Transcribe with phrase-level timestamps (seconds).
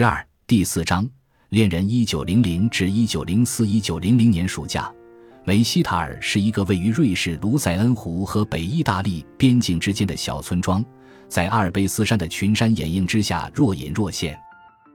[0.00, 1.06] 十二第四章
[1.50, 4.90] 恋人一九零零至一九零四一九零零年暑假，
[5.44, 10.82] 梅西塔尔是一个位于瑞士卢塞恩湖和北意大利边境之间的小村庄，
[11.28, 14.40] 在阿尔卑斯山的群山掩映之下若隐若现。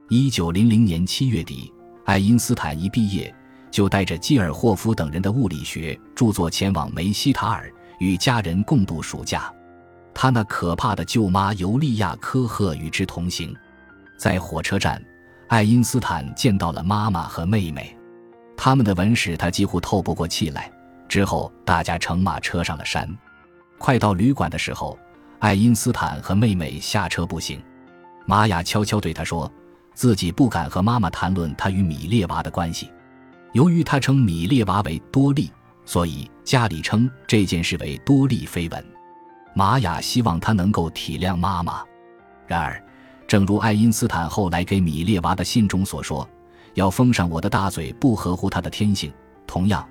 [0.08, 1.72] 一九零零年七月底，
[2.04, 3.32] 爱因斯坦一毕业
[3.70, 9.54] 就带着基尔霍夫等人的物理学著作前往梅西塔尔，与家人共度暑假。
[10.12, 13.56] 他那可怕的舅妈尤利亚科赫与之同行。
[14.16, 15.02] 在火车站，
[15.48, 17.96] 爱因斯坦见到了妈妈和妹妹，
[18.56, 20.70] 他们的吻使他几乎透不过气来。
[21.08, 23.08] 之后，大家乘马车上了山。
[23.78, 24.98] 快到旅馆的时候，
[25.38, 27.62] 爱因斯坦和妹妹下车步行。
[28.24, 29.50] 玛雅悄悄对他说，
[29.94, 32.90] 自己不敢和妈妈谈论他与米列娃的关系，
[33.52, 35.52] 由于他称米列娃为多利，
[35.84, 38.84] 所以家里称这件事为多利绯闻。
[39.54, 41.84] 玛雅希望他能够体谅妈妈，
[42.46, 42.82] 然而。
[43.26, 46.28] 正如爱因斯坦后来给米列娃的信中所说
[46.74, 49.12] ：“要封上我的大嘴不合乎他的天性。”
[49.46, 49.86] 同样，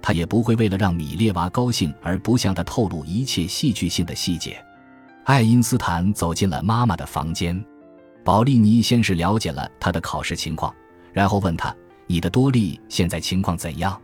[0.00, 4.56] 他也不会为了让米列娃高兴而不向他透露一切戏剧性的细节。
[5.24, 7.64] 爱因斯坦走进了妈妈的房间，
[8.24, 10.72] 保利尼先是了解了他的考试情况，
[11.12, 11.74] 然后问他
[12.06, 14.00] ：“你的多利现在情况怎样？”“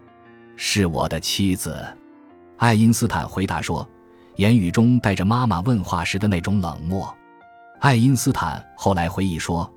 [0.56, 1.76] 是我的妻子。”
[2.58, 3.88] 爱因斯坦回答说，
[4.36, 7.12] 言语中带着妈妈问话时的那种冷漠。
[7.82, 9.68] 爱因斯坦后来回忆说：“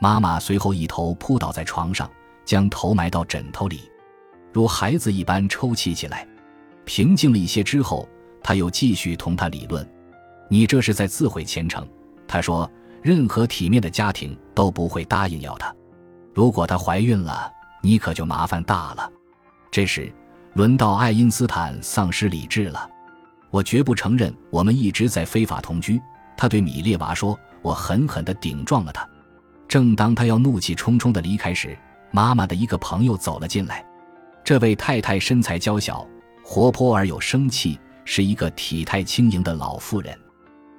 [0.00, 2.08] 妈妈随后一头扑倒在床上，
[2.44, 3.80] 将头埋到枕头里，
[4.52, 6.24] 如孩子一般抽泣起来。
[6.84, 8.08] 平静了一些之后，
[8.44, 9.84] 他又继续同他理论
[10.48, 11.84] ：‘你这是在自毁前程。’
[12.28, 12.70] 他说
[13.02, 15.74] ：‘任何体面的家庭都不会答应要她。
[16.32, 19.10] 如果她怀孕了，你可就麻烦大了。’
[19.68, 20.12] 这时，
[20.52, 22.88] 轮到爱因斯坦丧失理智了。
[23.50, 26.00] 我绝不承认我们一直在非法同居。”
[26.38, 27.36] 他对米列娃说。
[27.62, 29.08] 我狠狠地顶撞了他。
[29.66, 31.76] 正当他要怒气冲冲地离开时，
[32.10, 33.84] 妈妈的一个朋友走了进来。
[34.42, 36.06] 这位太太身材娇小、
[36.42, 40.18] 活泼而有生气，是一个体态轻盈的老妇人。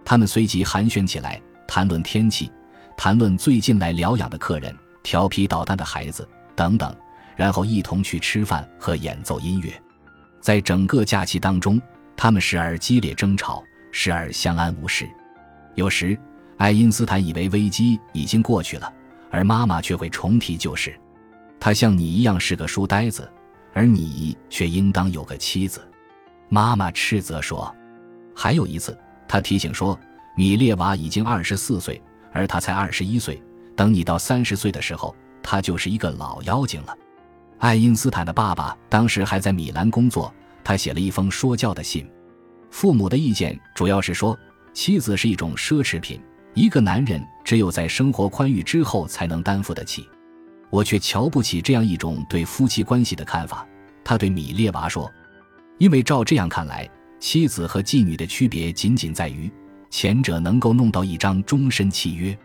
[0.04, 2.52] 他们随即寒暄起来，谈论天气，
[2.98, 6.96] 谈论最近来疗养的客人、调皮捣蛋的孩子等等，
[7.36, 9.72] 然后一同去吃饭和演奏音乐。
[10.42, 11.80] 在整个假期当中，
[12.18, 13.62] 他们时而激烈争吵，
[13.92, 15.08] 时而相安无事，
[15.76, 16.18] 有时。
[16.60, 18.94] 爱因斯坦以为危机已经过去了，
[19.32, 20.94] 而妈妈却会重提旧事。
[21.58, 23.32] 他像你一样是个书呆子，
[23.74, 25.82] 而你却应当有个妻子。
[26.50, 27.74] 妈妈斥责说。
[28.36, 29.98] 还有一次，他提醒说，
[30.36, 32.02] 米列娃已经二十四岁，
[32.34, 33.42] 而他才二十一岁。
[33.74, 36.94] 等你到三十岁的时候，他就是一个老妖精了。
[37.60, 42.06] 爱因斯坦的爸爸当时还在米兰工作，他写了一封说教的信。
[42.70, 44.38] 父母的意见主要是说，
[44.74, 46.22] 妻子是一种奢侈品。
[46.60, 50.06] 一个男人只有在生活宽裕之后才能担负得起，
[50.70, 53.66] 我却瞧不起这样一种对夫妻关系的看法。
[54.04, 55.10] 他对米列娃说
[55.80, 56.86] ：“因为照这样看来，
[57.18, 59.50] 妻子和妓女的区别仅仅在于，
[59.90, 62.38] 前者能够弄到一张终身契约。”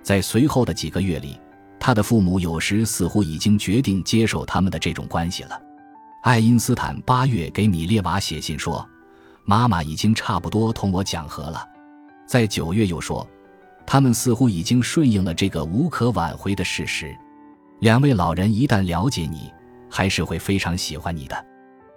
[0.00, 1.36] 在随后的几个月里，
[1.80, 5.60] 他的父母有时似乎已经决定接受他们的这种关系了。
[6.22, 8.88] 爱因斯坦八月给米列娃写信说
[9.44, 11.68] ：“妈妈已经差不多同我讲和了。”
[12.28, 13.28] 在九月又说。
[13.86, 17.16] 他们似乎已经顺应了这个无可挽回的事实。
[17.80, 19.52] 两位老人一旦了解你，
[19.88, 21.46] 还是会非常喜欢你的。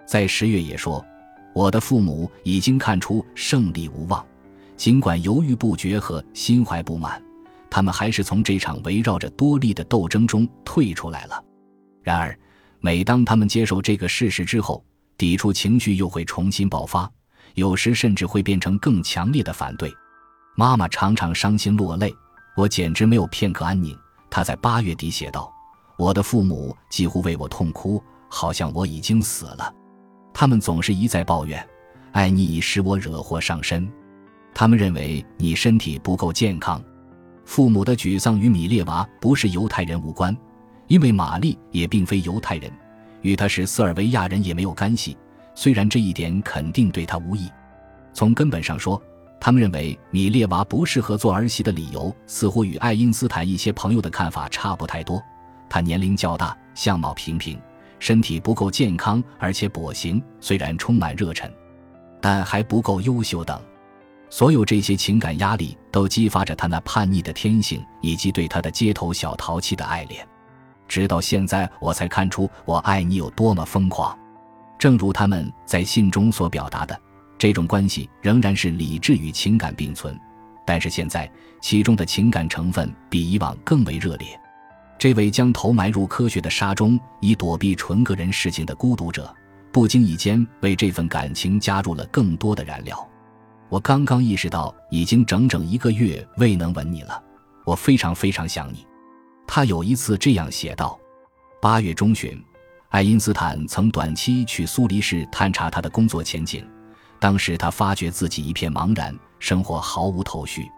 [0.05, 1.03] 在十月也说，
[1.53, 4.25] 我的父母已经看出胜利无望，
[4.77, 7.21] 尽管犹豫不决和心怀不满，
[7.69, 11.43] 他们还是从这场围绕着多利的斗争中退出来了。
[12.03, 12.37] 然而，
[12.79, 14.83] 每当他们接受这个事实之后，
[15.17, 17.09] 抵触情绪又会重新爆发，
[17.55, 19.91] 有时甚至会变成更强烈的反对。
[20.59, 22.13] 妈妈常常伤心落泪，
[22.53, 23.97] 我简直没有片刻安宁。
[24.29, 25.49] 她在八月底写道
[25.97, 29.73] ：“我的父母几乎为我痛哭，好像我已经死了。
[30.33, 31.65] 他们总是一再抱怨，
[32.11, 33.89] 爱你已使我惹祸上身。
[34.53, 36.83] 他们认为你身体不够健康。
[37.45, 40.35] 父母的沮丧与米列娃不是犹太人无关，
[40.87, 42.69] 因为玛丽也并非犹太人，
[43.21, 45.17] 与他是塞尔维亚人也没有干系。
[45.55, 47.49] 虽然这一点肯定对他无益，
[48.11, 49.01] 从根本上说。”
[49.41, 55.21] 他们认为米列娃不适合做儿媳的理由，似乎与爱因斯坦一些朋友的看法差不太多。
[55.69, 57.59] 她年龄较大，相貌平平，
[57.99, 60.21] 身体不够健康，而且跛行。
[60.41, 61.49] 虽然充满热忱，
[62.19, 63.59] 但还不够优秀等。
[64.29, 70.27] 所有这些情感压力都激发着他那叛逆的天性，以及对他的街头小淘气的爱恋。
[70.87, 74.17] 直到现在，我才看出我爱你有多么疯狂。
[74.77, 76.99] 正如他们在信中所表达的。
[77.39, 80.15] 这种关系仍然是理智与情感并存，
[80.67, 81.31] 但是现在
[81.61, 84.27] 其中的情感成分比以往更为热烈。
[84.97, 89.33] 这位将头埋入科学的沙中，以躲避纯个人事情的孤独者，
[89.71, 93.09] 不经意间为这份感情加入了更多的燃料。
[93.69, 97.23] 我刚刚意识到，已经整整一个月未能吻你了，
[97.65, 98.85] 我非常非常想你。
[99.47, 100.99] 他有一次这样写道：
[101.61, 102.37] 八月中旬，
[102.89, 106.67] 爱因斯坦曾短期去苏黎世探查他的工作前景，
[107.19, 110.69] 当时他发觉自己一片茫然，生活毫无头绪。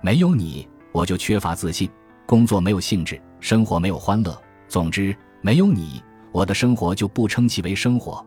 [0.00, 1.90] 没有你，我就缺乏自信。
[2.26, 4.38] 工作没有兴致，生活没有欢乐。
[4.68, 8.24] 总之，没有你，我的生活就不称其为生活。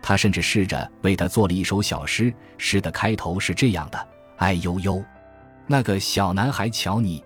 [0.00, 4.08] 他甚至试着为他做了一首小诗，诗的开头是这样的：
[4.38, 5.04] 哎呦呦，
[5.66, 7.22] 那个小男孩瞧你，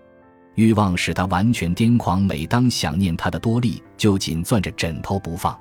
[0.56, 2.20] 欲望使他完全癫狂。
[2.22, 5.56] 每当想念他的多莉，就紧攥着枕头不放。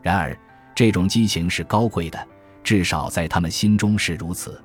[0.00, 0.36] 然而，
[0.76, 2.24] 这种激情是高贵的，
[2.62, 4.62] 至少在他们心中是如此。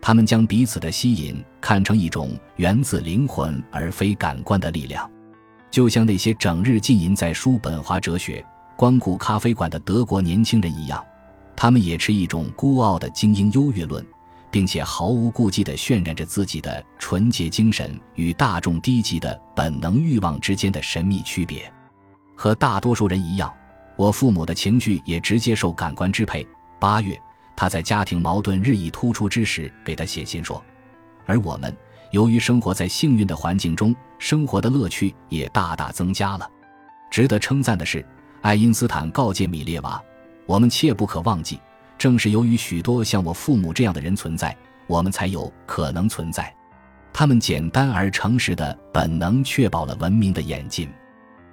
[0.00, 5.10] 他们将彼此的吸引看成一种源自灵魂而非感官的力量，
[5.70, 8.44] 就像那些整日浸淫在叔本华哲学、
[8.76, 11.02] 光顾咖啡馆的德国年轻人一样，
[11.56, 14.04] 他们也持一种孤傲的精英优越论，
[14.50, 21.72] 并且毫无顾忌地渲染着自己的纯洁精神与大众低级的本能欲望之间的神秘区别。
[22.36, 23.50] 和大多数人一样，
[23.96, 26.46] 我父母的情绪也直接受感官支配。
[26.84, 27.18] 八月。
[27.56, 30.62] 他在家庭矛盾日益突出之时给他写信说，
[31.24, 31.74] 而我们
[32.10, 36.46] 由于生活在幸运的环境中，生活的乐趣也大大增加了。
[37.10, 38.04] 值得称赞的是，
[38.42, 40.02] 爱因斯坦告诫米列娃
[40.44, 41.58] ：“我们切不可忘记，
[41.96, 44.54] 正是由于许多像我父母这样的人存在，
[44.86, 46.54] 我们才有可能存在。
[47.14, 50.92] 他们简单而诚实的本能确保了文明的演进。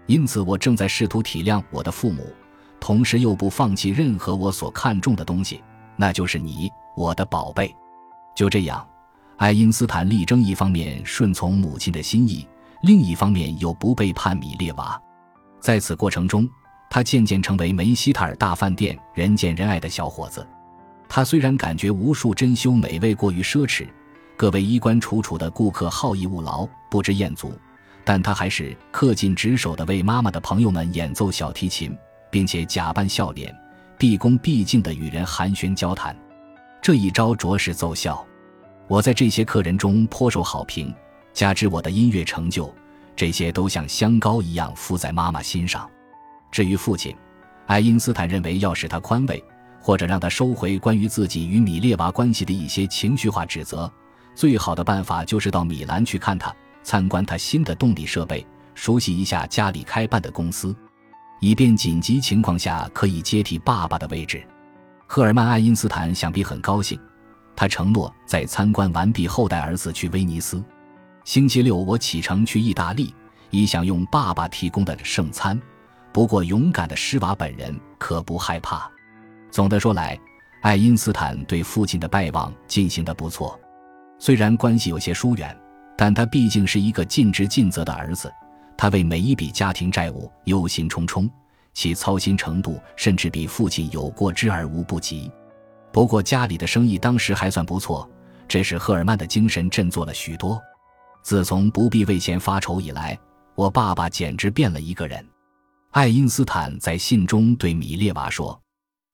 [0.07, 2.27] 因此，我正在试图体谅我的父母，
[2.81, 5.63] 同时又不放弃任何我所看重的东西。”
[5.95, 7.73] 那就是你，我的宝贝。
[8.35, 8.85] 就这样，
[9.37, 12.47] 爱因斯坦力争一方面顺从母亲的心意，
[12.81, 14.99] 另一方面又不背叛米列娃。
[15.59, 16.49] 在此过程中，
[16.89, 20.45] 他渐渐成为梅希塔尔大饭店人见人爱的小伙子。
[21.07, 23.87] 他虽然感觉无数珍馐美味过于奢侈，
[24.35, 27.53] 各位衣冠楚楚的顾客好逸恶劳，不知厌足，
[28.03, 31.95] 但他还是恪尽职守的为妈妈的朋友们演奏小提琴，
[32.31, 33.55] 并且假扮笑脸。
[33.97, 36.17] 毕恭毕敬地与人寒暄交谈，
[36.81, 38.25] 这一招着实奏效。
[38.87, 40.91] 我在这些客人中颇受好评，
[41.33, 42.73] 加之我的音乐成就，
[43.15, 45.87] 这些都像香膏一样敷在妈妈心上。
[46.51, 47.15] 至于父亲，
[47.67, 49.41] 爱因斯坦认为要使他宽慰，
[49.79, 53.89] 或者让他收回关于自己与米列娃关系的一些情绪化指责，
[54.33, 60.75] 最好的办法就是到米兰去看他，参观他新的动力设备，熟悉一下家里开办的公司。
[61.41, 64.43] 以便紧急情况下可以接替爸爸的位置，
[65.07, 66.99] 赫尔曼·爱因斯坦想必很高兴。
[67.55, 70.63] 他承诺在参观完毕后带儿子去威尼斯。
[71.23, 73.13] 星期六我启程去意大利，
[73.49, 75.59] 以享用爸爸提供的圣餐。
[76.13, 78.87] 不过，勇敢的施瓦本人可不害怕。
[79.49, 80.19] 总的说来，
[80.61, 83.59] 爱因斯坦对父亲的拜望进行得不错。
[84.19, 85.57] 虽然关系有些疏远，
[85.97, 88.31] 但他毕竟是一个尽职尽责的儿子。
[88.81, 91.29] 他为每一笔家庭债务忧心忡忡，
[91.71, 95.31] 其操心程度甚至比父亲有过之而无不及。
[95.91, 98.09] 不过家里的生意当时还算不错，
[98.47, 100.59] 这使赫尔曼的精神振作了许多。
[101.21, 103.15] 自从不必为钱发愁以来，
[103.53, 105.23] 我爸爸简直变了一个人。
[105.91, 108.59] 爱因斯坦在信中对米列娃说：“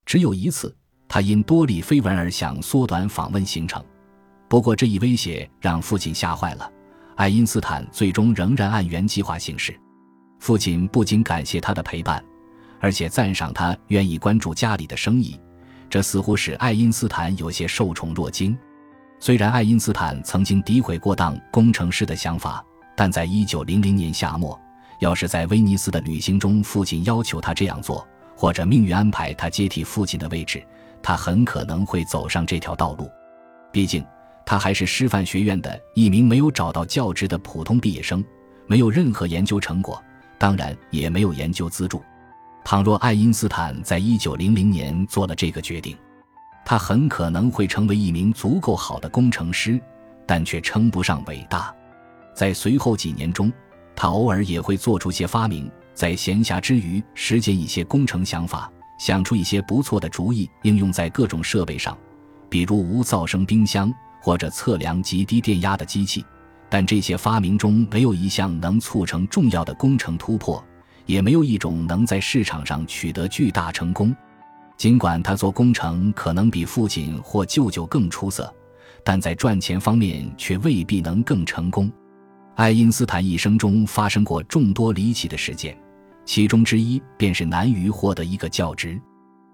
[0.07, 0.73] 只有一次，
[1.09, 3.83] 他因多里绯闻而想缩短访问行程，
[4.47, 6.71] 不过这一威胁让父亲吓坏了。”
[7.17, 9.75] 爱因斯坦最终仍然按原计划行事。
[10.39, 12.23] 父亲不仅感谢他的陪伴，
[12.79, 15.35] 而且赞赏他愿意关注家里的生意，
[15.89, 18.55] 这似乎使爱因斯坦有些受宠若惊。
[19.19, 22.63] 虽然爱因斯坦曾经诋毁过当工程师的想法，
[22.95, 24.57] 但在一九零零年夏末，
[24.99, 30.63] 要是在威尼斯的旅行中，父亲要求他这样做，或者命运安排他接替父亲的位置，
[31.01, 33.09] 他很可能会走上这条道路。
[33.71, 34.05] 毕竟。
[34.49, 38.23] 他还是师范学院的一名没有找到教职的普通毕业生，
[38.65, 40.01] 没有任何研究成果，
[40.37, 42.01] 当然也没有研究资助。
[42.63, 45.97] 倘若爱因斯坦在一九零零年做了这个决定，
[46.63, 49.77] 他很可能会成为一名足够好的工程师，
[50.25, 51.75] 但却称不上伟大。
[52.33, 53.51] 在随后几年中，
[53.97, 61.97] 他偶尔也会做出些发明，在闲暇之余实践一些工程想法，想出一些不错的主意，应用在各种设备上，
[62.47, 63.93] 比如无噪声冰箱。
[64.21, 66.25] 或者测量极低电压的机器，
[66.69, 70.63] 但这些发明中没有一项能促成重要的工程突破，
[71.05, 74.15] 也没有一种能在市场上取得巨大成功。
[74.75, 78.53] 尽管他做工程可能比父亲或舅舅更出色，
[79.03, 81.91] 但在赚钱方面却未必能更成功。
[82.55, 85.77] 爱因斯坦一生中发生过众多离奇的事件，
[86.25, 88.99] 其中之一便是难于获得一个教职。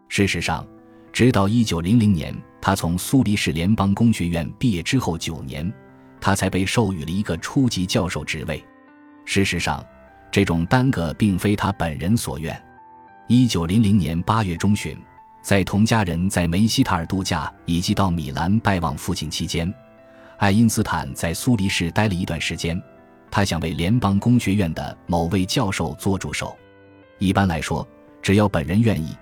[0.10, 0.66] 事实上，
[1.12, 5.70] 直到1900年，他从苏黎世联邦工学院毕业之后九年，
[6.22, 8.64] 他才被授予了一个初级教授职位。
[9.26, 9.86] 事实上，
[10.32, 12.58] 这种耽搁并非他本人所愿。
[13.28, 14.98] 1900年8月中旬，
[15.42, 19.70] 在同家人在梅西塔尔度假以及到米兰拜望父亲期间，
[20.38, 22.82] 爱因斯坦在苏黎世待了一段时间。
[23.30, 26.58] 他想为联邦工学院的某位教授做助手。
[27.20, 27.86] 一般来说，
[28.22, 29.14] 只要本人愿意，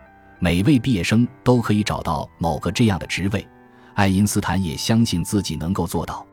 [0.43, 3.47] 每位毕业生都可以找到某个这样的职位。
[3.93, 6.25] 爱因斯坦也相信自己能够做到。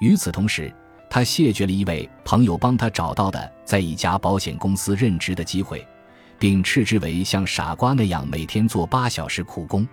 [0.00, 0.74] 与此同时，
[1.08, 5.86] 他谢绝了一位朋友帮他找到的在一家保险公司任职的机会，
[6.36, 9.86] 并斥之为像傻瓜那样每天做八小时苦工。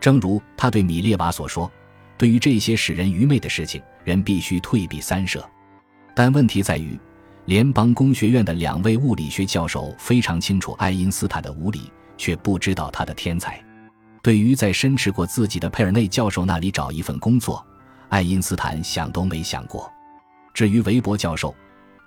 [0.00, 1.70] 正如他对米列娃所说
[2.16, 5.46] ：“对于这些使人愚昧的事情，人必须退避三舍。”
[6.16, 6.98] 但问题在于，
[7.44, 13.62] 联邦工学院的两位物理学教授非常清楚爱因斯坦的无理，却不知道他的天才。
[14.22, 17.64] 对于在申斥过自己的佩尔内教授那里找一份工作，
[18.08, 19.90] 爱因斯坦想都没想过。
[20.54, 21.54] 至于韦伯教授，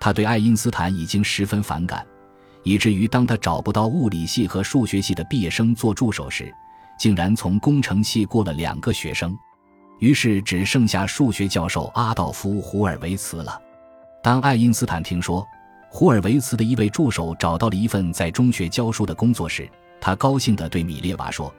[0.00, 2.04] 他对爱因斯坦已经十分反感，
[2.64, 6.52] 以至于当他找不到物理系和数学系的毕业生做助手时，
[6.98, 9.36] 竟然从工程系过了两个学生，
[10.00, 13.60] 于是只剩下数学教授阿道夫·胡尔维茨了。
[14.22, 15.46] 当爱因斯坦听说
[15.88, 21.52] 胡尔维茨的一位助手找到了一份在中学教书的工作时，他高兴地对米列娃说：“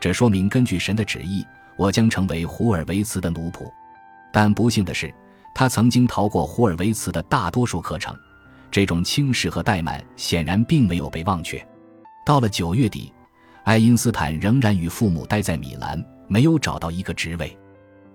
[0.00, 1.44] 这说明根据神的旨意，
[1.76, 3.70] 我将成为胡尔维茨的奴仆。”
[4.32, 5.12] 但不幸的是，
[5.54, 8.16] 他曾经逃过胡尔维茨的大多数课程。
[8.70, 11.66] 这种轻视和怠慢显然并没有被忘却。
[12.24, 13.12] 到了九月底，
[13.64, 17.58] 爱因斯坦仍然与父母待在米兰，没有找到一个职位。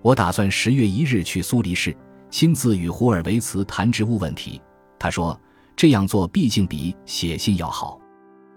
[0.02, 1.96] 我打算十月一日去苏黎世。
[2.32, 4.62] 亲自与胡尔维茨谈职务问题，
[5.00, 5.40] 他说
[5.76, 8.00] 这样做毕竟比写信要好。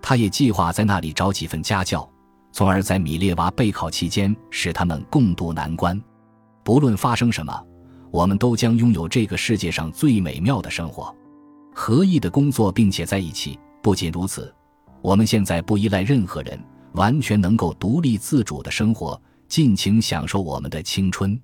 [0.08, 2.08] 他也计划在那里找几份家教，
[2.50, 6.02] 从而在米列娃备考期间使他们共度难关。
[6.64, 7.62] 不论发生什么，
[8.10, 11.14] 我们都将拥有这个世界上最美妙的生活，
[11.74, 13.60] 合意的工作，并且在一起。
[13.82, 14.50] 不仅如此，
[15.02, 16.58] 我们现在不依赖任何人，
[16.92, 21.38] 完全能够独立自主的生活，尽情享受我们的青春。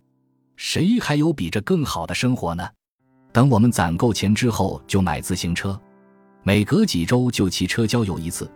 [0.56, 2.66] 谁还有比这更好的生活呢？
[3.30, 5.78] 等我们攒够钱之后，就买自行车，
[6.44, 8.48] 每隔几周就骑车郊游一次。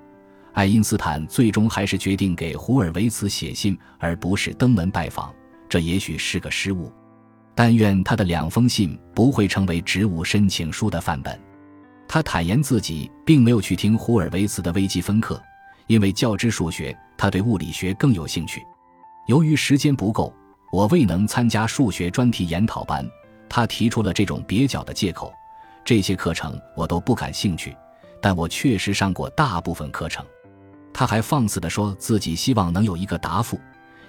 [0.52, 5.34] 爱因斯坦最终还是决定给胡尔维茨写信，而不是登门拜访。
[5.68, 6.92] 这也许是个失误。
[7.54, 11.40] 但愿他的两封信不会成为职务申请书的范本。
[12.06, 15.42] 他坦言自己并没有去听胡尔维茨的微积分课，
[15.86, 18.62] 因为较之数学，他对物理学更有兴趣。
[19.26, 20.32] 由于时间不够。
[20.70, 23.02] 我未能参加数学专题研讨班，
[23.48, 25.32] 他提出了这种蹩脚的借口。
[25.88, 27.74] 这些课程我都不感兴趣，
[28.20, 30.22] 但我确实上过大部分课程。
[30.92, 33.58] 他还放肆地说自己希望能有一个答复，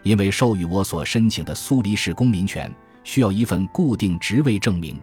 [0.04, 2.70] 因为授予我所申请的苏黎世公民权
[3.06, 5.00] 需要一份固定职位证明。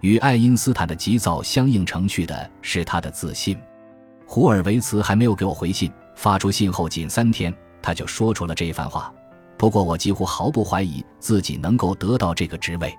[0.00, 3.58] 与爱因斯坦的急躁相映成趣的是他的自信。
[4.24, 9.12] 胡尔维茨还没有给我回信，发出信后仅三天，他就说出了这一番话。
[9.58, 12.90] 不过，我几乎毫不怀疑自己能够得到这个职位。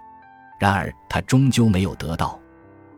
[0.59, 2.39] 然而，他终究没有得到。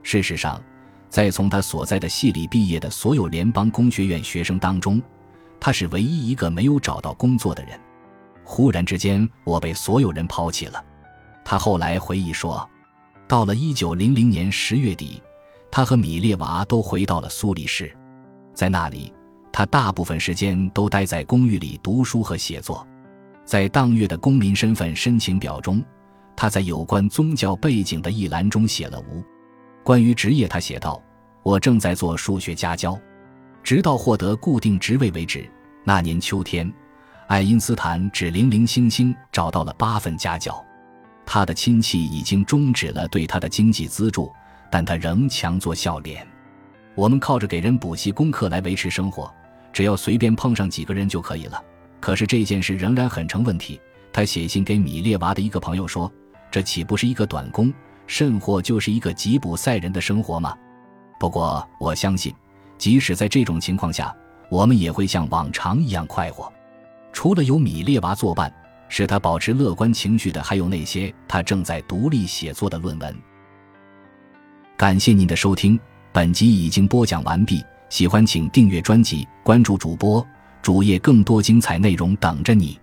[0.02, 0.62] 事实上，
[1.10, 5.02] 在从他所在的系里毕业的所有联邦工学院学生当中，
[5.60, 7.80] 他是唯一一个没有找到工作的人。
[8.44, 10.84] 忽然之间，我被所有人抛弃了。
[11.46, 12.68] 他后来回忆说，
[13.28, 15.22] 到了1900年10月底，
[15.72, 17.96] 他和米列娃都回到了苏黎世，
[18.54, 19.14] 在那里，
[19.52, 22.88] 他大部分时间都待在公寓里读书和写作。
[23.46, 25.84] 在当月的公民身份申请表中，
[26.36, 29.24] 他在有关宗教背景的一栏中写了无。
[29.84, 31.02] 关于职业，他写道
[31.42, 33.00] ：“我正在做数学家教，
[33.64, 35.50] 直到获得固定职位为止。”
[35.84, 36.72] 那年秋天，
[37.28, 40.64] 爱因斯坦只零零星星找到了八份家教。
[41.26, 44.32] 他的亲戚已经终止了对他的经济资助，
[44.70, 46.28] 但他仍强作笑脸。
[46.96, 49.34] 我们靠着给人补习功课来维持生活，
[49.72, 51.64] 只要随便碰上几个人就可以了。
[52.00, 53.80] 可是这件事仍然很成问题。
[54.12, 56.12] 他写信给米列娃的一个朋友说
[56.52, 57.72] ：“这岂不是一个短工，
[58.10, 60.58] 甚或就是一个吉普赛人的生活吗？”
[61.20, 62.34] 不过我相信，
[62.78, 64.14] 即使在这种情况下，
[64.50, 66.52] 我们也会像往常一样快活。
[67.14, 68.52] 除了有米列娃作伴，
[68.88, 73.16] 使他保持乐观情绪的，还有那些他正在独立写作的论文。
[74.76, 75.80] 感谢您的收听，
[76.12, 77.64] 本集已经播讲完毕。
[77.90, 80.26] 喜欢请订阅专辑，关注主播。
[80.62, 82.80] 主页更多精彩内容等着你。